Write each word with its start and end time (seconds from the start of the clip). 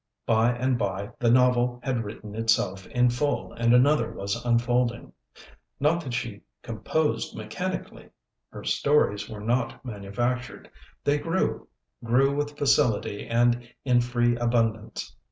By 0.25 0.51
and 0.53 0.79
by 0.79 1.11
the 1.19 1.29
novel 1.29 1.79
had 1.83 2.03
written 2.03 2.33
itself 2.33 2.87
in 2.87 3.11
full, 3.11 3.53
and 3.53 3.71
another 3.71 4.11
was 4.11 4.35
unfolding. 4.43 5.13
Not 5.79 6.03
that 6.03 6.15
she 6.15 6.41
composed 6.63 7.35
mechanically; 7.35 8.09
her 8.49 8.63
stories 8.63 9.29
were 9.29 9.41
not 9.41 9.85
manufactured; 9.85 10.71
they 11.03 11.19
grew 11.19 11.67
grew 12.03 12.35
with 12.35 12.57
facility 12.57 13.27
and 13.27 13.69
in 13.85 14.01
free 14.01 14.35
abundance. 14.37 15.15